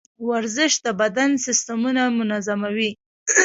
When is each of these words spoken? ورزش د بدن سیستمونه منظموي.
ورزش 0.29 0.73
د 0.85 0.87
بدن 1.01 1.31
سیستمونه 1.45 2.03
منظموي. 2.17 2.91